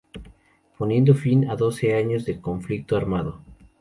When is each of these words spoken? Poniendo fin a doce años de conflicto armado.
Poniendo 0.79 1.13
fin 1.23 1.39
a 1.51 1.53
doce 1.63 1.93
años 1.93 2.25
de 2.25 2.41
conflicto 2.41 2.97
armado. 2.97 3.39